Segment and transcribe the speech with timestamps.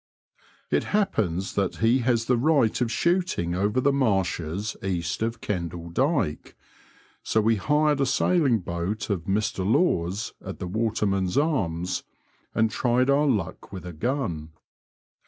[0.71, 5.89] It happens that he has the right of shooting over the marshes east of Kendall
[5.91, 6.55] Dyke;
[7.21, 12.01] so we hired a sailing boat of Mr Laws, at the Waterman's Arms,
[12.55, 14.53] and tried our luck with a gun.